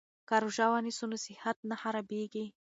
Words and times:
که 0.27 0.35
روژه 0.43 0.65
ونیسو 0.71 1.05
نو 1.11 1.17
صحت 1.25 1.57
نه 1.69 1.75
خرابیږي. 1.81 2.45